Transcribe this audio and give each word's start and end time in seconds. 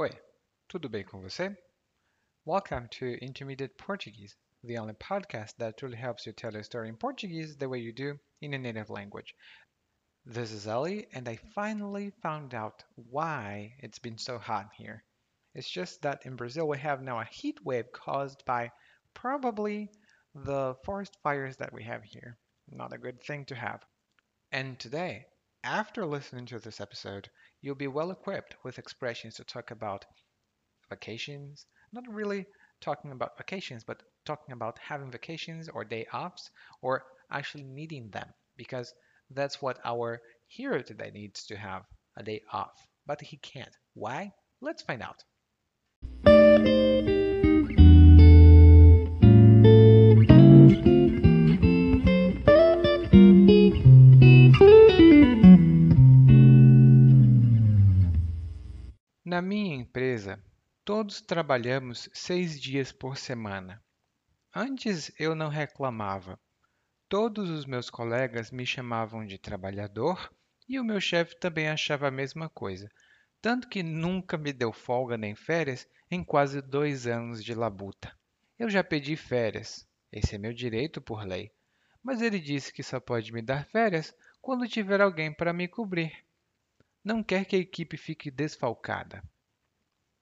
Oi, 0.00 0.08
tudo 0.66 0.88
bem 0.88 1.04
com 1.04 1.20
você? 1.20 1.54
Welcome 2.46 2.88
to 2.88 3.22
Intermediate 3.22 3.76
Portuguese, 3.76 4.34
the 4.64 4.78
only 4.78 4.94
podcast 4.94 5.54
that 5.58 5.76
truly 5.76 5.98
helps 5.98 6.24
you 6.24 6.32
tell 6.32 6.56
a 6.56 6.64
story 6.64 6.88
in 6.88 6.96
Portuguese 6.96 7.54
the 7.58 7.68
way 7.68 7.80
you 7.80 7.92
do 7.92 8.18
in 8.40 8.54
a 8.54 8.58
native 8.58 8.88
language. 8.88 9.34
This 10.24 10.52
is 10.52 10.66
Ellie, 10.66 11.06
and 11.12 11.28
I 11.28 11.36
finally 11.54 12.14
found 12.22 12.54
out 12.54 12.82
why 12.94 13.74
it's 13.80 13.98
been 13.98 14.16
so 14.16 14.38
hot 14.38 14.70
here. 14.74 15.04
It's 15.54 15.68
just 15.68 16.00
that 16.00 16.24
in 16.24 16.34
Brazil 16.34 16.66
we 16.66 16.78
have 16.78 17.02
now 17.02 17.20
a 17.20 17.28
heat 17.30 17.62
wave 17.62 17.92
caused 17.92 18.42
by 18.46 18.72
probably 19.12 19.90
the 20.34 20.76
forest 20.82 21.18
fires 21.22 21.58
that 21.58 21.74
we 21.74 21.84
have 21.84 22.04
here. 22.04 22.38
Not 22.70 22.94
a 22.94 22.98
good 22.98 23.22
thing 23.22 23.44
to 23.48 23.54
have. 23.54 23.84
And 24.50 24.78
today, 24.78 25.26
after 25.64 26.06
listening 26.06 26.46
to 26.46 26.58
this 26.58 26.80
episode, 26.80 27.30
you'll 27.60 27.74
be 27.74 27.86
well 27.86 28.10
equipped 28.10 28.56
with 28.62 28.78
expressions 28.78 29.36
to 29.36 29.44
talk 29.44 29.70
about 29.70 30.04
vacations, 30.90 31.66
not 31.92 32.04
really 32.08 32.46
talking 32.80 33.12
about 33.12 33.36
vacations, 33.38 33.84
but 33.84 34.02
talking 34.24 34.52
about 34.52 34.78
having 34.78 35.10
vacations 35.10 35.68
or 35.68 35.84
day 35.84 36.06
offs 36.12 36.50
or 36.82 37.04
actually 37.30 37.64
needing 37.64 38.10
them 38.10 38.28
because 38.56 38.94
that's 39.30 39.62
what 39.62 39.80
our 39.84 40.20
hero 40.48 40.82
today 40.82 41.10
needs 41.10 41.46
to 41.46 41.56
have 41.56 41.86
a 42.16 42.22
day 42.22 42.42
off. 42.52 42.86
But 43.06 43.20
he 43.22 43.38
can't. 43.38 43.76
Why? 43.94 44.32
Let's 44.60 44.82
find 44.82 45.02
out. 45.02 45.24
Todos 60.84 61.20
trabalhamos 61.20 62.08
seis 62.12 62.60
dias 62.60 62.90
por 62.90 63.16
semana. 63.16 63.82
Antes 64.54 65.12
eu 65.18 65.34
não 65.34 65.48
reclamava. 65.48 66.40
Todos 67.08 67.50
os 67.50 67.66
meus 67.66 67.90
colegas 67.90 68.50
me 68.50 68.64
chamavam 68.64 69.24
de 69.26 69.38
trabalhador 69.38 70.32
e 70.68 70.78
o 70.78 70.84
meu 70.84 71.00
chefe 71.00 71.38
também 71.38 71.68
achava 71.68 72.08
a 72.08 72.10
mesma 72.10 72.48
coisa, 72.48 72.88
tanto 73.42 73.68
que 73.68 73.82
nunca 73.82 74.38
me 74.38 74.52
deu 74.52 74.72
folga 74.72 75.16
nem 75.16 75.34
férias 75.34 75.86
em 76.10 76.24
quase 76.24 76.62
dois 76.62 77.06
anos 77.06 77.44
de 77.44 77.54
labuta. 77.54 78.16
Eu 78.58 78.70
já 78.70 78.82
pedi 78.82 79.16
férias, 79.16 79.86
esse 80.12 80.34
é 80.34 80.38
meu 80.38 80.52
direito 80.52 81.00
por 81.00 81.24
lei, 81.24 81.52
mas 82.02 82.22
ele 82.22 82.38
disse 82.38 82.72
que 82.72 82.82
só 82.82 82.98
pode 82.98 83.32
me 83.32 83.42
dar 83.42 83.66
férias 83.66 84.14
quando 84.40 84.68
tiver 84.68 85.00
alguém 85.00 85.32
para 85.32 85.52
me 85.52 85.68
cobrir. 85.68 86.24
Não 87.04 87.22
quer 87.22 87.44
que 87.44 87.56
a 87.56 87.60
equipe 87.60 87.96
fique 87.96 88.30
desfalcada. 88.30 89.22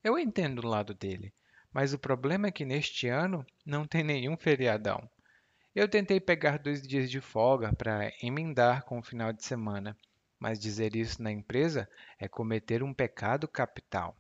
Eu 0.08 0.18
entendo 0.18 0.60
o 0.60 0.66
lado 0.66 0.94
dele, 0.94 1.34
mas 1.70 1.92
o 1.92 1.98
problema 1.98 2.46
é 2.46 2.50
que 2.50 2.64
neste 2.64 3.08
ano 3.08 3.44
não 3.62 3.86
tem 3.86 4.02
nenhum 4.02 4.38
feriadão. 4.38 5.06
Eu 5.74 5.86
tentei 5.86 6.18
pegar 6.18 6.58
dois 6.58 6.80
dias 6.80 7.10
de 7.10 7.20
folga 7.20 7.74
para 7.74 8.10
emendar 8.22 8.86
com 8.86 8.98
o 8.98 9.02
final 9.02 9.34
de 9.34 9.44
semana, 9.44 9.94
mas 10.38 10.58
dizer 10.58 10.96
isso 10.96 11.22
na 11.22 11.30
empresa 11.30 11.86
é 12.18 12.26
cometer 12.26 12.82
um 12.82 12.94
pecado 12.94 13.46
capital. 13.46 14.16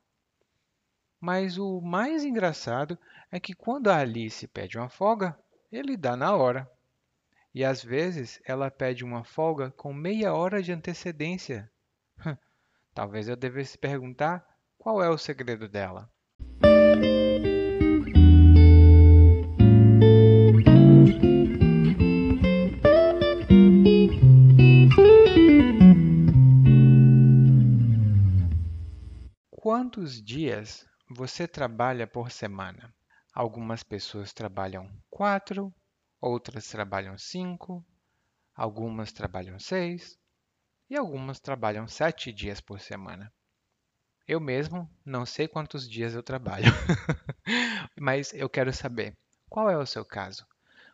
Mas 1.18 1.56
o 1.56 1.80
mais 1.80 2.22
engraçado 2.22 2.98
é 3.32 3.40
que 3.40 3.54
quando 3.54 3.88
a 3.88 3.96
Alice 3.96 4.46
pede 4.46 4.76
uma 4.76 4.90
folga, 4.90 5.38
ele 5.72 5.96
dá 5.96 6.14
na 6.18 6.36
hora. 6.36 6.70
E 7.54 7.64
às 7.64 7.82
vezes 7.82 8.42
ela 8.44 8.70
pede 8.70 9.06
uma 9.06 9.24
folga 9.24 9.70
com 9.70 9.94
meia 9.94 10.34
hora 10.34 10.62
de 10.62 10.70
antecedência. 10.70 11.72
Talvez 12.92 13.26
eu 13.26 13.36
devesse 13.36 13.78
perguntar 13.78 14.46
qual 14.78 15.02
é 15.02 15.10
o 15.10 15.18
segredo 15.18 15.68
dela. 15.68 16.08
Quantos 29.50 30.22
dias 30.22 30.86
você 31.10 31.46
trabalha 31.46 32.06
por 32.06 32.30
semana? 32.30 32.94
Algumas 33.34 33.82
pessoas 33.82 34.32
trabalham 34.32 34.90
quatro, 35.10 35.74
outras 36.20 36.66
trabalham 36.68 37.18
cinco, 37.18 37.84
algumas 38.54 39.12
trabalham 39.12 39.58
seis 39.58 40.18
e 40.88 40.96
algumas 40.96 41.38
trabalham 41.38 41.86
sete 41.86 42.32
dias 42.32 42.60
por 42.60 42.80
semana. 42.80 43.32
Eu 44.28 44.40
mesmo 44.40 44.86
não 45.06 45.24
sei 45.24 45.48
quantos 45.48 45.88
dias 45.88 46.14
eu 46.14 46.22
trabalho, 46.22 46.66
mas 47.98 48.30
eu 48.34 48.46
quero 48.46 48.70
saber 48.74 49.16
qual 49.48 49.70
é 49.70 49.78
o 49.78 49.86
seu 49.86 50.04
caso. 50.04 50.46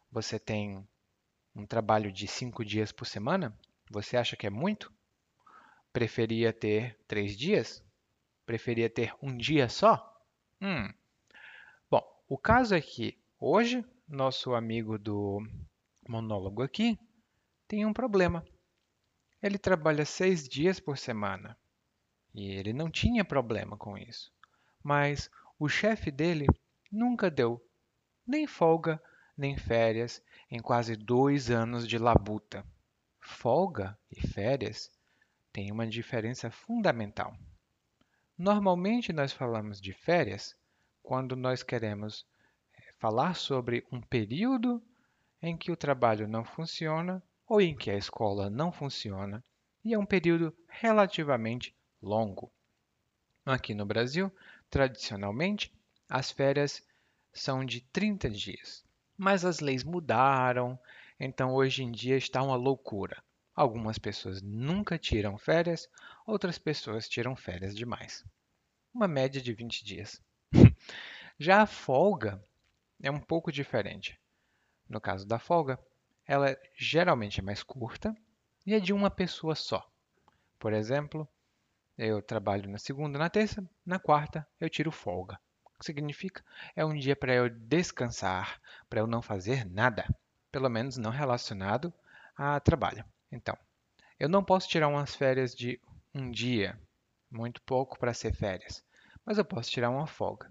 Você 0.09 0.39
tem 0.39 0.87
um 1.53 1.67
trabalho 1.67 2.13
de 2.13 2.29
cinco 2.29 2.65
dias 2.65 2.93
por 2.93 3.07
semana? 3.07 3.53
Você 3.91 4.17
acha 4.17 4.37
que 4.37 4.47
é 4.47 4.51
muito? 4.51 4.93
Preferia 5.93 6.53
ter 6.53 6.97
três 7.09 7.37
dias? 7.37 7.83
Preferia 8.47 8.89
ter 8.89 9.13
um 9.21 9.37
dia 9.37 9.69
só? 9.69 10.17
Hum. 10.63 10.89
Bom, 11.91 12.05
o 12.29 12.39
caso 12.39 12.73
é 12.73 12.81
que 12.81 13.19
hoje 13.41 13.85
nosso 14.07 14.55
amigo 14.55 14.97
do 14.97 15.45
monólogo 16.09 16.63
aqui 16.63 16.97
tem 17.67 17.85
um 17.85 17.93
problema. 17.93 18.45
Ele 19.43 19.59
trabalha 19.59 20.05
seis 20.05 20.49
dias 20.49 20.79
por 20.79 20.97
semana 20.97 21.59
e 22.35 22.51
ele 22.51 22.73
não 22.73 22.91
tinha 22.91 23.25
problema 23.25 23.77
com 23.77 23.97
isso. 23.97 24.33
Mas 24.83 25.31
o 25.59 25.69
chefe 25.69 26.11
dele 26.11 26.47
nunca 26.91 27.31
deu 27.31 27.65
nem 28.27 28.47
folga 28.47 29.01
nem 29.37 29.57
férias 29.57 30.23
em 30.51 30.61
quase 30.61 30.97
dois 30.97 31.51
anos 31.51 31.87
de 31.87 31.99
labuta. 31.99 32.65
Folga 33.21 33.99
e 34.11 34.27
férias 34.27 34.91
têm 35.53 35.73
uma 35.73 35.87
diferença 35.87 36.51
fundamental. 36.51 37.37
Normalmente 38.37 39.13
nós 39.13 39.33
falamos 39.33 39.81
de 39.81 39.93
férias 39.93 40.57
quando 41.03 41.37
nós 41.37 41.63
queremos 41.63 42.27
eh, 42.77 42.93
falar 42.99 43.35
sobre 43.35 43.87
um 43.93 44.01
período 44.01 44.83
em 45.41 45.57
que 45.57 45.71
o 45.71 45.77
trabalho 45.77 46.27
não 46.27 46.45
funciona 46.45 47.23
ou 47.47 47.61
em 47.61 47.77
que 47.77 47.91
a 47.91 47.97
escola 47.97 48.49
não 48.49 48.73
funciona 48.73 49.45
e 49.85 49.93
é 49.93 49.99
um 49.99 50.07
período 50.07 50.57
relativamente 50.69 51.75
longo. 52.05 52.53
Aqui 53.45 53.75
no 53.75 53.85
Brasil, 53.85 54.33
tradicionalmente, 54.71 55.73
as 56.09 56.31
férias 56.31 56.83
são 57.33 57.65
de 57.65 57.81
30 57.81 58.31
dias, 58.31 58.85
mas 59.17 59.45
as 59.45 59.61
leis 59.61 59.83
mudaram, 59.83 60.79
então 61.19 61.53
hoje 61.53 61.83
em 61.83 61.91
dia 61.91 62.17
está 62.17 62.43
uma 62.43 62.57
loucura. 62.57 63.23
Algumas 63.55 63.99
pessoas 63.99 64.43
nunca 64.43 64.99
tiram 64.99 65.39
férias, 65.39 65.89
outras 66.27 66.59
pessoas 66.59 67.09
tiram 67.09 67.37
férias 67.37 67.75
demais. 67.75 68.25
Uma 68.93 69.07
média 69.07 69.41
de 69.41 69.53
20 69.53 69.85
dias. 69.85 70.21
Já 71.39 71.63
a 71.63 71.67
folga 71.67 72.45
é 73.03 73.11
um 73.11 73.21
pouco 73.21 73.53
diferente. 73.53 74.19
No 74.89 75.01
caso 75.01 75.27
da 75.27 75.39
folga, 75.39 75.79
ela 76.27 76.57
geralmente 76.77 77.41
é 77.41 77.43
mais 77.43 77.63
curta 77.63 78.17
e 78.67 78.75
é 78.75 78.81
de 78.81 78.93
uma 78.93 79.11
pessoa 79.11 79.55
só. 79.55 79.89
Por 80.59 80.73
exemplo, 80.73 81.29
eu 81.97 82.21
trabalho 82.21 82.69
na 82.69 82.79
segunda, 82.79 83.19
na 83.19 83.31
terça, 83.31 83.65
na 83.85 83.99
quarta 83.99 84.47
eu 84.61 84.69
tiro 84.69 84.91
folga. 84.91 85.39
O 85.65 85.79
que 85.79 85.85
significa? 85.85 86.45
É 86.75 86.85
um 86.85 86.95
dia 86.95 87.15
para 87.15 87.35
eu 87.35 87.49
descansar, 87.49 88.61
para 88.89 89.01
eu 89.01 89.07
não 89.07 89.23
fazer 89.23 89.65
nada, 89.65 90.07
pelo 90.51 90.69
menos 90.69 90.97
não 90.97 91.11
relacionado 91.11 91.93
a 92.37 92.59
trabalho. 92.61 93.05
Então, 93.31 93.57
eu 94.19 94.29
não 94.29 94.45
posso 94.45 94.69
tirar 94.69 94.89
umas 94.89 95.15
férias 95.15 95.55
de 95.55 95.81
um 96.15 96.31
dia, 96.31 96.79
muito 97.31 97.61
pouco 97.63 97.99
para 97.99 98.15
ser 98.15 98.33
férias, 98.33 98.85
mas 99.25 99.39
eu 99.39 99.45
posso 99.45 99.71
tirar 99.71 99.91
uma 99.91 100.07
folga. 100.07 100.51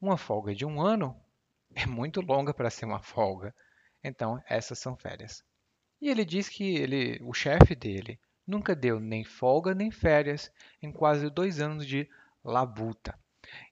Uma 0.00 0.16
folga 0.16 0.54
de 0.54 0.64
um 0.64 0.80
ano 0.80 1.18
é 1.74 1.86
muito 1.86 2.20
longa 2.20 2.54
para 2.54 2.70
ser 2.70 2.86
uma 2.86 3.02
folga, 3.02 3.54
então 4.02 4.42
essas 4.46 4.78
são 4.78 4.96
férias. 4.96 5.44
E 6.00 6.08
ele 6.08 6.24
diz 6.24 6.48
que 6.48 6.76
ele, 6.76 7.18
o 7.22 7.32
chefe 7.32 7.74
dele 7.74 8.18
nunca 8.46 8.74
deu 8.74 9.00
nem 9.00 9.24
folga 9.24 9.74
nem 9.74 9.90
férias 9.90 10.50
em 10.80 10.92
quase 10.92 11.28
dois 11.28 11.60
anos 11.60 11.86
de 11.86 12.08
labuta. 12.44 13.18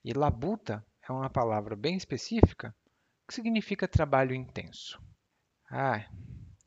E 0.04 0.12
labuta 0.12 0.84
é 1.02 1.12
uma 1.12 1.30
palavra 1.30 1.76
bem 1.76 1.96
específica 1.96 2.74
que 3.26 3.34
significa 3.34 3.88
trabalho 3.88 4.34
intenso. 4.34 5.00
Ah, 5.70 6.04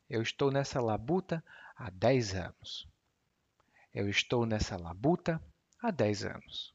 eu 0.08 0.22
estou 0.22 0.50
nessa 0.50 0.80
labuta 0.80 1.44
há 1.76 1.90
10 1.90 2.34
anos. 2.34 2.88
Eu 3.94 4.08
estou 4.08 4.44
nessa 4.46 4.76
labuta 4.76 5.42
há 5.80 5.90
10 5.90 6.24
anos. 6.24 6.74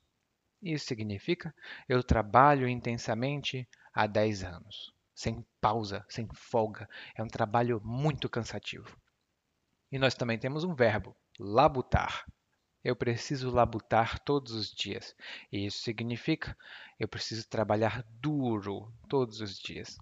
Isso 0.61 0.85
significa 0.85 1.53
eu 1.89 2.01
trabalho 2.01 2.67
intensamente 2.67 3.67
há 3.93 4.07
10 4.07 4.43
anos, 4.43 4.93
sem 5.13 5.45
pausa, 5.59 6.05
sem 6.07 6.27
folga. 6.33 6.89
É 7.15 7.21
um 7.21 7.27
trabalho 7.27 7.81
muito 7.83 8.29
cansativo. 8.29 8.97
E 9.91 9.99
nós 9.99 10.15
também 10.15 10.39
temos 10.39 10.63
um 10.63 10.73
verbo, 10.73 11.15
labutar. 11.39 12.25
eu 12.83 12.95
preciso 12.95 13.49
labutar 13.49 14.19
todos 14.19 14.51
os 14.51 14.69
dias. 14.69 15.15
E 15.51 15.65
isso 15.65 15.79
significa 15.79 16.57
eu 16.99 17.07
preciso 17.07 17.47
trabalhar 17.47 18.03
duro 18.19 18.93
todos 19.07 19.39
os 19.39 19.57
dias. 19.57 19.97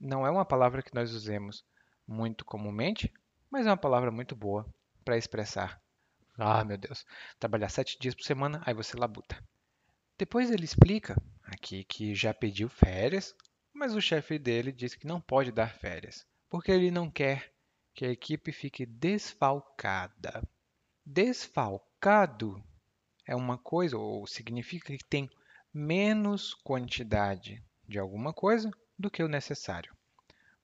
Não 0.00 0.26
é 0.26 0.30
uma 0.30 0.44
palavra 0.44 0.82
que 0.82 0.94
nós 0.94 1.12
usemos 1.12 1.64
muito 2.06 2.44
comumente, 2.44 3.12
mas 3.50 3.66
é 3.66 3.70
uma 3.70 3.76
palavra 3.76 4.10
muito 4.10 4.34
boa 4.34 4.66
para 5.04 5.18
expressar. 5.18 5.80
Ah, 6.36 6.64
meu 6.64 6.78
Deus, 6.78 7.04
trabalhar 7.38 7.68
sete 7.68 7.98
dias 7.98 8.14
por 8.14 8.22
semana, 8.22 8.62
aí 8.64 8.72
você 8.72 8.96
labuta. 8.96 9.42
Depois 10.16 10.50
ele 10.50 10.64
explica 10.64 11.20
aqui 11.42 11.84
que 11.84 12.14
já 12.14 12.32
pediu 12.32 12.68
férias, 12.68 13.34
mas 13.72 13.94
o 13.94 14.00
chefe 14.00 14.38
dele 14.38 14.72
diz 14.72 14.94
que 14.94 15.06
não 15.06 15.20
pode 15.20 15.52
dar 15.52 15.74
férias, 15.74 16.26
porque 16.48 16.70
ele 16.70 16.90
não 16.90 17.10
quer 17.10 17.52
que 17.98 18.04
a 18.04 18.12
equipe 18.12 18.52
fique 18.52 18.86
desfalcada. 18.86 20.48
Desfalcado 21.04 22.62
é 23.26 23.34
uma 23.34 23.58
coisa, 23.58 23.98
ou 23.98 24.24
significa 24.24 24.96
que 24.96 25.04
tem 25.04 25.28
menos 25.74 26.54
quantidade 26.54 27.60
de 27.88 27.98
alguma 27.98 28.32
coisa 28.32 28.70
do 28.96 29.10
que 29.10 29.20
o 29.20 29.26
necessário. 29.26 29.92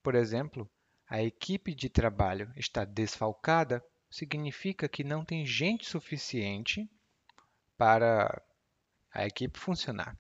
Por 0.00 0.14
exemplo, 0.14 0.70
a 1.08 1.25
equipe 1.25 1.75
de 1.75 1.88
trabalho 1.88 2.52
está 2.54 2.84
desfalcada 2.84 3.84
significa 4.08 4.88
que 4.88 5.02
não 5.02 5.25
tem 5.25 5.44
gente 5.44 5.86
suficiente 5.86 6.88
para 7.76 8.40
a 9.12 9.26
equipe 9.26 9.58
funcionar. 9.58 10.16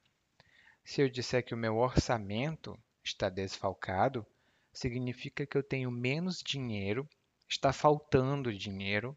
Se 0.84 1.00
eu 1.00 1.08
disser 1.08 1.44
que 1.44 1.54
o 1.54 1.58
meu 1.58 1.76
orçamento 1.76 2.76
está 3.04 3.28
desfalcado, 3.28 4.26
significa 4.74 5.46
que 5.46 5.56
eu 5.56 5.62
tenho 5.62 5.90
menos 5.90 6.42
dinheiro, 6.44 7.08
está 7.48 7.72
faltando 7.72 8.52
dinheiro 8.52 9.16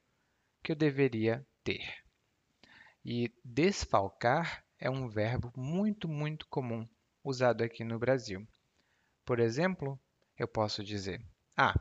que 0.63 0.71
eu 0.71 0.75
deveria 0.75 1.45
ter. 1.63 2.03
E 3.03 3.33
desfalcar 3.43 4.63
é 4.79 4.89
um 4.89 5.07
verbo 5.07 5.51
muito, 5.55 6.07
muito 6.07 6.47
comum 6.47 6.87
usado 7.23 7.63
aqui 7.63 7.83
no 7.83 7.97
Brasil. 7.97 8.47
Por 9.25 9.39
exemplo, 9.39 9.99
eu 10.37 10.47
posso 10.47 10.83
dizer: 10.83 11.25
Ah, 11.55 11.73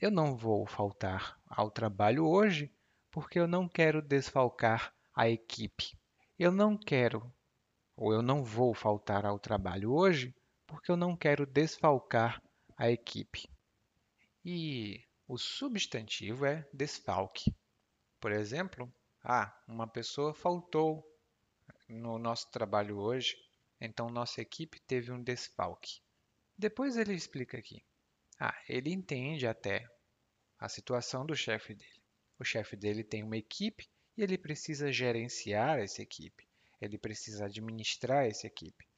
eu 0.00 0.10
não 0.10 0.36
vou 0.36 0.66
faltar 0.66 1.38
ao 1.46 1.70
trabalho 1.70 2.26
hoje 2.26 2.72
porque 3.10 3.38
eu 3.38 3.46
não 3.46 3.68
quero 3.68 4.00
desfalcar 4.00 4.94
a 5.14 5.28
equipe. 5.28 5.98
Eu 6.38 6.50
não 6.50 6.76
quero 6.76 7.32
ou 7.96 8.12
eu 8.12 8.22
não 8.22 8.42
vou 8.42 8.74
faltar 8.74 9.26
ao 9.26 9.38
trabalho 9.38 9.92
hoje 9.92 10.34
porque 10.66 10.90
eu 10.90 10.96
não 10.96 11.16
quero 11.16 11.44
desfalcar 11.44 12.42
a 12.82 12.90
equipe. 12.90 13.48
E 14.44 15.04
o 15.28 15.38
substantivo 15.38 16.44
é 16.44 16.68
desfalque. 16.72 17.54
Por 18.18 18.32
exemplo, 18.32 18.92
ah, 19.22 19.56
uma 19.68 19.86
pessoa 19.86 20.34
faltou 20.34 21.08
no 21.88 22.18
nosso 22.18 22.50
trabalho 22.50 22.98
hoje, 22.98 23.36
então 23.80 24.10
nossa 24.10 24.40
equipe 24.40 24.80
teve 24.80 25.12
um 25.12 25.22
desfalque. 25.22 26.00
Depois 26.58 26.96
ele 26.96 27.14
explica 27.14 27.56
aqui. 27.56 27.84
Ah, 28.40 28.60
ele 28.68 28.92
entende 28.92 29.46
até 29.46 29.88
a 30.58 30.68
situação 30.68 31.24
do 31.24 31.36
chefe 31.36 31.76
dele. 31.76 32.02
O 32.36 32.44
chefe 32.44 32.74
dele 32.74 33.04
tem 33.04 33.22
uma 33.22 33.36
equipe 33.36 33.88
e 34.16 34.24
ele 34.24 34.36
precisa 34.36 34.90
gerenciar 34.90 35.78
essa 35.78 36.02
equipe. 36.02 36.48
Ele 36.80 36.98
precisa 36.98 37.44
administrar 37.44 38.26
essa 38.26 38.48
equipe. 38.48 38.88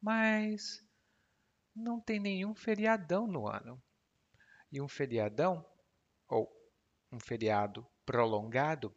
Mas 0.00 0.82
não 1.78 2.00
tem 2.00 2.18
nenhum 2.18 2.54
feriadão 2.54 3.26
no 3.26 3.46
ano. 3.46 3.82
E 4.70 4.80
um 4.80 4.88
feriadão, 4.88 5.64
ou 6.28 6.50
um 7.10 7.18
feriado 7.20 7.86
prolongado, 8.04 8.94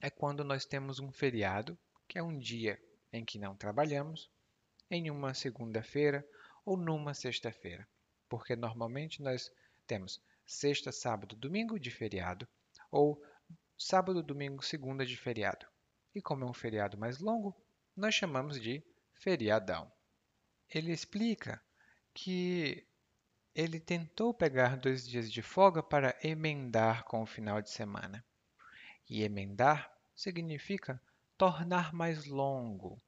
é 0.00 0.08
quando 0.08 0.44
nós 0.44 0.64
temos 0.64 0.98
um 0.98 1.12
feriado, 1.12 1.78
que 2.08 2.18
é 2.18 2.22
um 2.22 2.38
dia 2.38 2.80
em 3.12 3.24
que 3.24 3.38
não 3.38 3.56
trabalhamos, 3.56 4.30
em 4.90 5.10
uma 5.10 5.34
segunda-feira 5.34 6.26
ou 6.64 6.76
numa 6.76 7.14
sexta-feira. 7.14 7.86
Porque 8.28 8.56
normalmente 8.56 9.22
nós 9.22 9.50
temos 9.86 10.22
sexta, 10.46 10.90
sábado, 10.92 11.36
domingo 11.36 11.78
de 11.78 11.90
feriado, 11.90 12.48
ou 12.90 13.22
sábado, 13.76 14.22
domingo, 14.22 14.62
segunda 14.62 15.04
de 15.04 15.16
feriado. 15.16 15.66
E 16.14 16.22
como 16.22 16.44
é 16.44 16.46
um 16.46 16.54
feriado 16.54 16.98
mais 16.98 17.18
longo, 17.18 17.56
nós 17.96 18.14
chamamos 18.14 18.60
de 18.60 18.84
feriadão. 19.14 19.90
Ele 20.68 20.92
explica 20.92 21.62
que 22.14 22.86
ele 23.54 23.78
tentou 23.78 24.32
pegar 24.32 24.76
dois 24.76 25.06
dias 25.06 25.30
de 25.30 25.42
folga 25.42 25.82
para 25.82 26.16
emendar 26.22 27.04
com 27.04 27.22
o 27.22 27.26
final 27.26 27.60
de 27.60 27.70
semana. 27.70 28.24
E 29.08 29.22
emendar 29.22 29.92
significa 30.14 31.00
tornar 31.36 31.92
mais 31.92 32.24
longo, 32.24 33.00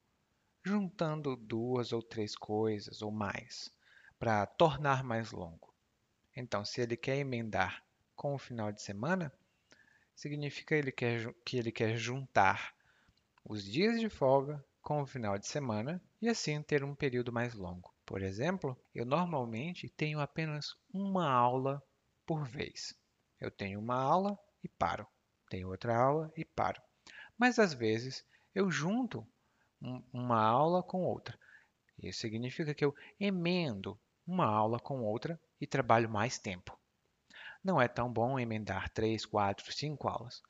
juntando 0.62 1.36
duas 1.36 1.92
ou 1.92 2.02
três 2.02 2.34
coisas 2.34 3.00
ou 3.00 3.10
mais, 3.10 3.70
para 4.18 4.44
tornar 4.44 5.04
mais 5.04 5.30
longo. 5.30 5.72
Então, 6.36 6.64
se 6.64 6.80
ele 6.80 6.96
quer 6.96 7.16
emendar 7.16 7.84
com 8.16 8.34
o 8.34 8.38
final 8.38 8.72
de 8.72 8.82
semana, 8.82 9.32
significa 10.14 10.74
ele 10.74 10.90
quer, 10.90 11.32
que 11.44 11.56
ele 11.56 11.70
quer 11.70 11.96
juntar 11.96 12.74
os 13.44 13.64
dias 13.64 14.00
de 14.00 14.08
folga 14.08 14.64
com 14.82 15.00
o 15.00 15.06
final 15.06 15.38
de 15.38 15.46
semana 15.46 16.02
e 16.20 16.28
assim 16.28 16.60
ter 16.62 16.82
um 16.82 16.94
período 16.94 17.32
mais 17.32 17.54
longo. 17.54 17.93
Por 18.06 18.22
exemplo, 18.22 18.78
eu 18.94 19.06
normalmente 19.06 19.88
tenho 19.88 20.20
apenas 20.20 20.76
uma 20.92 21.30
aula 21.30 21.82
por 22.26 22.46
vez. 22.46 22.94
Eu 23.40 23.50
tenho 23.50 23.80
uma 23.80 23.96
aula 23.96 24.38
e 24.62 24.68
paro, 24.68 25.06
tenho 25.48 25.68
outra 25.68 25.96
aula 25.96 26.32
e 26.36 26.44
paro. 26.44 26.80
Mas 27.38 27.58
às 27.58 27.72
vezes 27.72 28.24
eu 28.54 28.70
junto 28.70 29.26
uma 30.12 30.42
aula 30.42 30.82
com 30.82 31.02
outra. 31.02 31.38
Isso 31.98 32.20
significa 32.20 32.74
que 32.74 32.84
eu 32.84 32.94
emendo 33.18 33.98
uma 34.26 34.46
aula 34.46 34.78
com 34.78 35.02
outra 35.02 35.40
e 35.60 35.66
trabalho 35.66 36.08
mais 36.08 36.38
tempo. 36.38 36.78
Não 37.62 37.80
é 37.80 37.88
tão 37.88 38.12
bom 38.12 38.38
emendar 38.38 38.90
três, 38.90 39.24
quatro, 39.24 39.72
cinco 39.72 40.08
aulas. 40.08 40.42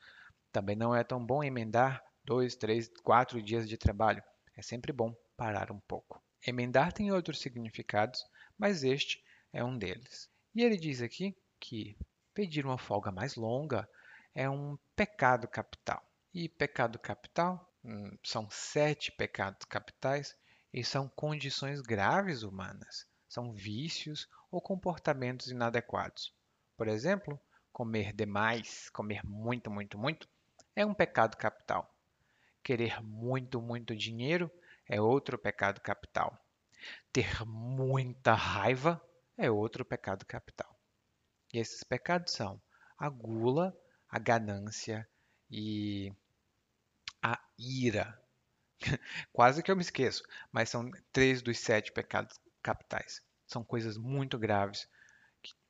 Também 0.51 0.75
não 0.75 0.95
é 0.95 1.05
tão 1.05 1.25
bom 1.25 1.43
emendar 1.43 2.03
dois, 2.25 2.57
três, 2.57 2.89
quatro 3.03 3.41
dias 3.43 3.69
de 3.69 3.77
trabalho. 3.77 4.23
É 4.57 4.63
sempre 4.63 4.93
bom 4.93 5.15
parar 5.37 5.71
um 5.71 5.81
pouco. 5.81 6.24
Emendar 6.47 6.93
tem 6.93 7.11
outros 7.11 7.41
significados, 7.41 8.25
mas 8.59 8.85
este 8.85 9.25
é 9.53 9.65
um 9.65 9.79
deles. 9.79 10.29
E 10.55 10.63
ele 10.63 10.77
diz 10.77 11.01
aqui 11.01 11.35
que 11.59 11.97
pedir 12.35 12.67
uma 12.67 12.77
folga 12.77 13.11
mais 13.11 13.35
longa 13.35 13.89
é 14.35 14.49
um 14.51 14.77
pecado 14.95 15.49
capital. 15.49 16.05
E 16.35 16.49
pecado 16.49 16.99
capital 16.99 17.73
hum, 17.83 18.17
são 18.23 18.49
sete 18.51 19.11
pecados 19.13 19.65
capitais 19.67 20.37
e 20.73 20.85
são 20.85 21.09
condições 21.09 21.81
graves 21.81 22.43
humanas, 22.43 23.07
são 23.29 23.53
vícios 23.53 24.29
ou 24.51 24.61
comportamentos 24.61 25.47
inadequados. 25.47 26.35
Por 26.77 26.89
exemplo, 26.89 27.41
comer 27.73 28.13
demais, 28.13 28.91
comer 28.91 29.25
muito, 29.25 29.71
muito, 29.71 29.97
muito, 29.97 30.29
é 30.77 30.85
um 30.85 30.93
pecado 30.93 31.37
capital. 31.37 31.89
Querer 32.63 33.03
muito, 33.03 33.63
muito 33.63 33.97
dinheiro 33.97 34.51
é 34.89 35.01
outro 35.01 35.39
pecado 35.39 35.81
capital. 35.81 36.39
Ter 37.13 37.45
muita 37.47 38.35
raiva 38.35 39.03
é 39.37 39.51
outro 39.51 39.85
pecado 39.85 40.25
capital. 40.27 40.79
E 41.53 41.59
esses 41.59 41.83
pecados 41.83 42.33
são 42.33 42.61
a 42.99 43.09
gula, 43.09 43.77
a 44.09 44.19
ganância 44.19 45.09
e 45.51 46.13
a 47.23 47.41
ira. 47.59 48.21
Quase 49.33 49.63
que 49.63 49.71
eu 49.71 49.77
me 49.77 49.83
esqueço, 49.83 50.23
mas 50.53 50.69
são 50.69 50.91
três 51.13 51.41
dos 51.41 51.59
sete 51.59 51.93
pecados 51.93 52.39
capitais. 52.63 53.23
São 53.47 53.65
coisas 53.65 53.97
muito 53.97 54.39
graves, 54.39 54.89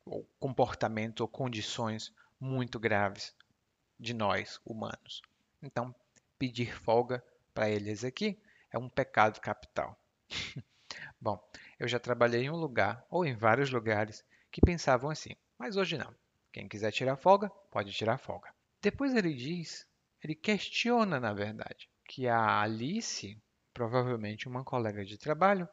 ou 0.04 0.28
comportamentos 0.38 1.20
ou 1.20 1.28
condições 1.28 2.12
muito 2.40 2.78
graves 2.78 3.34
de 3.98 4.12
nós, 4.12 4.60
humanos. 4.64 5.22
Então, 5.62 5.94
pedir 6.38 6.76
folga 6.76 7.24
para 7.54 7.70
eles 7.70 8.04
aqui 8.04 8.38
é 8.74 8.78
um 8.78 8.88
pecado 8.88 9.40
capital. 9.40 9.96
Bom, 11.20 11.40
eu 11.78 11.86
já 11.86 12.00
trabalhei 12.00 12.42
em 12.42 12.50
um 12.50 12.56
lugar 12.56 13.06
ou 13.08 13.24
em 13.24 13.32
vários 13.32 13.70
lugares 13.70 14.24
que 14.50 14.60
pensavam 14.60 15.10
assim, 15.10 15.36
mas 15.56 15.76
hoje 15.76 15.96
não. 15.96 16.12
Quem 16.52 16.66
quiser 16.66 16.90
tirar 16.90 17.16
folga, 17.16 17.48
pode 17.70 17.92
tirar 17.92 18.18
folga. 18.18 18.52
Depois 18.82 19.14
ele 19.14 19.32
diz, 19.32 19.86
ele 20.20 20.34
questiona, 20.34 21.20
na 21.20 21.32
verdade, 21.32 21.88
que 22.04 22.26
a 22.26 22.62
Alice, 22.62 23.40
provavelmente 23.72 24.48
uma 24.48 24.64
colega 24.64 25.04
de 25.04 25.16
trabalho, 25.16 25.68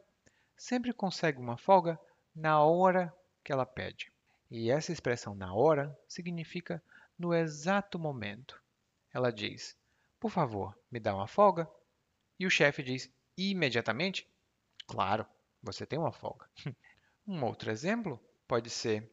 sempre 0.56 0.94
consegue 0.94 1.40
uma 1.40 1.58
folga 1.58 2.00
na 2.36 2.62
hora 2.62 3.12
que 3.44 3.52
ela 3.52 3.66
pede. 3.66 4.12
E 4.50 4.70
essa 4.70 4.92
expressão 4.92 5.34
na 5.34 5.56
hora 5.56 5.98
significa 6.08 6.84
no 7.18 7.34
exato 7.34 7.98
momento. 7.98 8.62
Ela 9.12 9.32
diz: 9.32 9.76
Por 10.20 10.30
favor, 10.30 10.78
me 10.92 11.00
dá 11.00 11.16
uma 11.16 11.28
folga. 11.28 11.68
E 12.42 12.46
o 12.48 12.50
chefe 12.50 12.82
diz 12.82 13.08
imediatamente: 13.38 14.28
Claro, 14.88 15.28
você 15.62 15.86
tem 15.86 16.00
uma 16.00 16.12
folga. 16.12 16.50
um 17.28 17.44
outro 17.44 17.70
exemplo 17.70 18.20
pode 18.48 18.68
ser: 18.68 19.08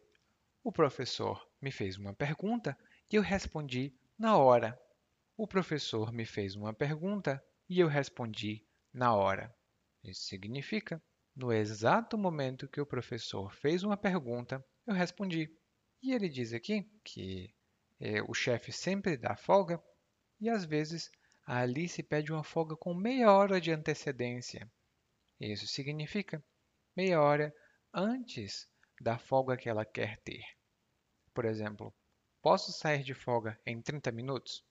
O 0.64 0.73
professor 0.73 1.47
me 1.61 1.70
fez 1.70 1.99
uma 1.99 2.14
pergunta 2.14 2.75
e 3.12 3.16
eu 3.16 3.20
respondi 3.20 3.94
na 4.18 4.38
hora. 4.38 4.80
o 5.37 5.47
professor 5.47 6.11
me 6.11 6.25
fez 6.25 6.56
uma 6.56 6.73
pergunta 6.73 7.44
e 7.68 7.78
eu 7.78 7.87
respondi 7.87 8.66
na 8.94 9.14
hora. 9.14 9.54
Isso 10.02 10.23
significa, 10.23 10.99
no 11.37 11.52
exato 11.52 12.16
momento 12.16 12.66
que 12.66 12.80
o 12.80 12.87
professor 12.87 13.52
fez 13.52 13.82
uma 13.82 13.99
pergunta, 13.99 14.64
eu 14.87 14.94
respondi. 14.94 15.54
E 16.02 16.14
ele 16.14 16.30
diz 16.30 16.54
aqui 16.54 16.90
que 17.04 17.54
eh, 18.00 18.23
o 18.23 18.32
chefe 18.32 18.73
sempre 18.73 19.18
dá 19.18 19.37
folga 19.37 19.78
e 20.40 20.49
às 20.49 20.64
vezes 20.64 21.11
a 21.49 21.61
Alice 21.61 22.02
pede 22.02 22.31
uma 22.31 22.45
folga 22.45 22.76
com 22.76 22.93
meia 22.93 23.33
hora 23.33 23.59
de 23.59 23.73
antecedência. 23.73 24.71
Isso 25.40 25.67
significa 25.67 26.45
meia 26.95 27.23
hora 27.23 27.55
antes 27.90 28.71
da 29.00 29.17
folga 29.17 29.57
que 29.57 29.67
ela 29.67 29.83
quer 29.83 30.21
ter. 30.21 30.43
Por 31.33 31.47
exemplo, 31.47 31.90
posso 32.43 32.71
sair 32.71 33.02
de 33.02 33.14
folga 33.14 33.59
em 33.64 33.81
30 33.81 34.12
minutos? 34.12 34.62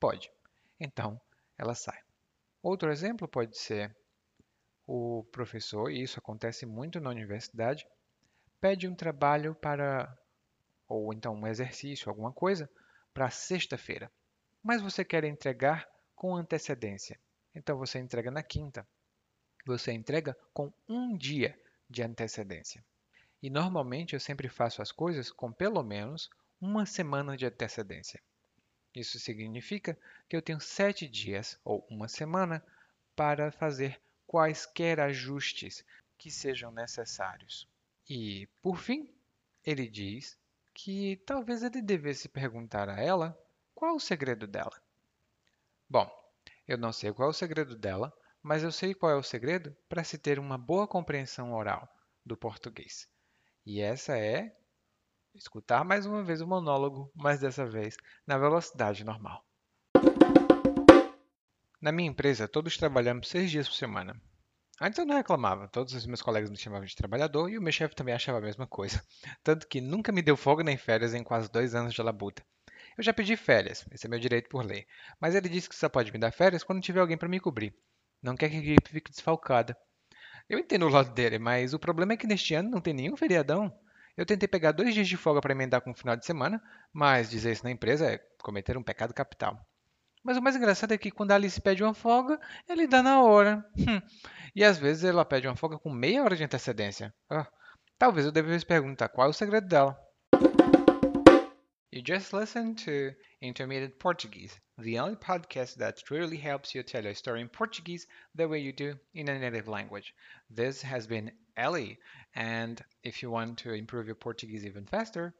Pode. 0.00 0.32
Então, 0.80 1.20
ela 1.58 1.74
sai. 1.74 2.00
Outro 2.62 2.90
exemplo 2.90 3.28
pode 3.28 3.58
ser 3.58 3.94
o 4.86 5.24
professor, 5.30 5.90
e 5.90 6.02
isso 6.02 6.18
acontece 6.18 6.64
muito 6.64 7.00
na 7.00 7.10
universidade, 7.10 7.86
pede 8.58 8.88
um 8.88 8.94
trabalho 8.94 9.54
para, 9.54 10.10
ou 10.88 11.12
então 11.12 11.34
um 11.34 11.46
exercício, 11.46 12.08
alguma 12.08 12.32
coisa, 12.32 12.66
para 13.12 13.28
sexta-feira. 13.28 14.10
Mas 14.62 14.80
você 14.80 15.04
quer 15.04 15.22
entregar 15.24 15.86
com 16.18 16.36
antecedência. 16.36 17.18
Então 17.54 17.78
você 17.78 17.98
entrega 17.98 18.30
na 18.30 18.42
quinta. 18.42 18.86
Você 19.64 19.92
entrega 19.92 20.36
com 20.52 20.72
um 20.88 21.16
dia 21.16 21.58
de 21.88 22.02
antecedência. 22.02 22.84
E 23.40 23.48
normalmente 23.48 24.14
eu 24.14 24.20
sempre 24.20 24.48
faço 24.48 24.82
as 24.82 24.90
coisas 24.90 25.30
com 25.30 25.52
pelo 25.52 25.82
menos 25.82 26.28
uma 26.60 26.84
semana 26.84 27.36
de 27.36 27.46
antecedência. 27.46 28.20
Isso 28.92 29.18
significa 29.20 29.96
que 30.28 30.36
eu 30.36 30.42
tenho 30.42 30.60
sete 30.60 31.06
dias 31.06 31.56
ou 31.64 31.86
uma 31.88 32.08
semana 32.08 32.64
para 33.14 33.52
fazer 33.52 34.00
quaisquer 34.26 34.98
ajustes 34.98 35.84
que 36.18 36.32
sejam 36.32 36.72
necessários. 36.72 37.68
E, 38.10 38.48
por 38.60 38.78
fim, 38.78 39.08
ele 39.64 39.86
diz 39.86 40.36
que 40.74 41.16
talvez 41.24 41.62
ele 41.62 41.80
devesse 41.80 42.28
perguntar 42.28 42.88
a 42.88 43.00
ela 43.00 43.38
qual 43.72 43.94
o 43.94 44.00
segredo 44.00 44.46
dela. 44.46 44.82
Bom, 45.90 46.06
eu 46.66 46.76
não 46.76 46.92
sei 46.92 47.12
qual 47.14 47.28
é 47.28 47.30
o 47.30 47.34
segredo 47.34 47.74
dela, 47.74 48.12
mas 48.42 48.62
eu 48.62 48.70
sei 48.70 48.92
qual 48.92 49.10
é 49.10 49.14
o 49.16 49.22
segredo 49.22 49.74
para 49.88 50.04
se 50.04 50.18
ter 50.18 50.38
uma 50.38 50.58
boa 50.58 50.86
compreensão 50.86 51.54
oral 51.54 51.88
do 52.26 52.36
português. 52.36 53.08
E 53.64 53.80
essa 53.80 54.18
é 54.18 54.54
escutar 55.34 55.84
mais 55.86 56.04
uma 56.04 56.22
vez 56.22 56.42
o 56.42 56.46
monólogo, 56.46 57.10
mas 57.14 57.40
dessa 57.40 57.64
vez 57.64 57.96
na 58.26 58.36
velocidade 58.36 59.02
normal. 59.02 59.42
Na 61.80 61.90
minha 61.90 62.10
empresa, 62.10 62.46
todos 62.46 62.76
trabalhamos 62.76 63.28
seis 63.28 63.50
dias 63.50 63.66
por 63.66 63.76
semana. 63.76 64.20
Antes 64.80 64.98
eu 64.98 65.06
não 65.06 65.16
reclamava, 65.16 65.68
todos 65.68 65.94
os 65.94 66.06
meus 66.06 66.20
colegas 66.20 66.50
me 66.50 66.58
chamavam 66.58 66.84
de 66.84 66.94
trabalhador 66.94 67.48
e 67.48 67.56
o 67.56 67.62
meu 67.62 67.72
chefe 67.72 67.94
também 67.94 68.14
achava 68.14 68.38
a 68.38 68.42
mesma 68.42 68.66
coisa. 68.66 69.02
Tanto 69.42 69.66
que 69.66 69.80
nunca 69.80 70.12
me 70.12 70.20
deu 70.20 70.36
folga 70.36 70.62
nem 70.62 70.76
férias 70.76 71.14
em 71.14 71.24
quase 71.24 71.50
dois 71.50 71.74
anos 71.74 71.94
de 71.94 72.02
labuta. 72.02 72.44
Eu 72.98 73.04
já 73.04 73.14
pedi 73.14 73.36
férias, 73.36 73.86
esse 73.92 74.06
é 74.06 74.10
meu 74.10 74.18
direito 74.18 74.48
por 74.48 74.64
lei, 74.64 74.84
mas 75.20 75.36
ele 75.36 75.48
disse 75.48 75.68
que 75.68 75.76
só 75.76 75.88
pode 75.88 76.12
me 76.12 76.18
dar 76.18 76.32
férias 76.32 76.64
quando 76.64 76.82
tiver 76.82 76.98
alguém 76.98 77.16
para 77.16 77.28
me 77.28 77.38
cobrir. 77.38 77.72
Não 78.20 78.36
quer 78.36 78.50
que 78.50 78.56
a 78.56 78.58
equipe 78.58 78.90
fique 78.90 79.12
desfalcada. 79.12 79.78
Eu 80.48 80.58
entendo 80.58 80.84
o 80.84 80.88
lado 80.88 81.14
dele, 81.14 81.38
mas 81.38 81.72
o 81.72 81.78
problema 81.78 82.14
é 82.14 82.16
que 82.16 82.26
neste 82.26 82.54
ano 82.54 82.68
não 82.68 82.80
tem 82.80 82.92
nenhum 82.92 83.16
feriadão. 83.16 83.72
Eu 84.16 84.26
tentei 84.26 84.48
pegar 84.48 84.72
dois 84.72 84.94
dias 84.94 85.06
de 85.06 85.16
folga 85.16 85.40
para 85.40 85.52
emendar 85.52 85.80
com 85.80 85.92
o 85.92 85.94
final 85.94 86.16
de 86.16 86.26
semana, 86.26 86.60
mas 86.92 87.30
dizer 87.30 87.52
isso 87.52 87.62
na 87.62 87.70
empresa 87.70 88.04
é 88.10 88.18
cometer 88.42 88.76
um 88.76 88.82
pecado 88.82 89.14
capital. 89.14 89.64
Mas 90.24 90.36
o 90.36 90.42
mais 90.42 90.56
engraçado 90.56 90.92
é 90.92 90.98
que 90.98 91.12
quando 91.12 91.30
a 91.30 91.36
Alice 91.36 91.60
pede 91.60 91.84
uma 91.84 91.94
folga, 91.94 92.40
ele 92.68 92.88
dá 92.88 93.00
na 93.00 93.22
hora. 93.22 93.64
Hum. 93.78 94.02
E 94.56 94.64
às 94.64 94.76
vezes 94.76 95.04
ela 95.04 95.24
pede 95.24 95.46
uma 95.46 95.54
folga 95.54 95.78
com 95.78 95.88
meia 95.88 96.24
hora 96.24 96.34
de 96.34 96.42
antecedência. 96.42 97.14
Ah, 97.30 97.46
talvez 97.96 98.26
eu 98.26 98.32
devesse 98.32 98.66
perguntar 98.66 99.08
qual 99.08 99.28
é 99.28 99.30
o 99.30 99.32
segredo 99.32 99.68
dela. 99.68 99.96
You 101.90 102.02
just 102.02 102.34
listened 102.34 102.78
to 102.80 103.14
Intermediate 103.40 103.98
Portuguese, 103.98 104.60
the 104.76 104.98
only 104.98 105.16
podcast 105.16 105.76
that 105.76 105.96
truly 106.04 106.36
helps 106.36 106.74
you 106.74 106.82
tell 106.82 107.06
a 107.06 107.14
story 107.14 107.40
in 107.40 107.48
Portuguese 107.48 108.06
the 108.34 108.46
way 108.46 108.58
you 108.58 108.72
do 108.72 108.98
in 109.14 109.28
a 109.28 109.38
native 109.38 109.68
language. 109.68 110.14
This 110.50 110.82
has 110.82 111.06
been 111.06 111.32
Ellie, 111.56 111.98
and 112.34 112.84
if 113.02 113.22
you 113.22 113.30
want 113.30 113.56
to 113.60 113.72
improve 113.72 114.04
your 114.06 114.16
Portuguese 114.16 114.66
even 114.66 114.84
faster, 114.84 115.34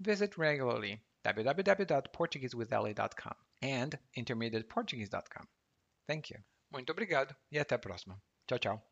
visit 0.00 0.38
regularly 0.38 1.02
www.portuguesewithellie.com 1.24 3.34
and 3.62 3.98
intermediateportuguese.com. 4.16 5.46
Thank 6.08 6.30
you. 6.30 6.38
Muito 6.72 6.92
obrigado 6.92 7.36
e 7.52 7.58
até 7.58 7.74
a 7.74 7.78
próxima. 7.78 8.18
Tchau, 8.46 8.58
tchau. 8.58 8.82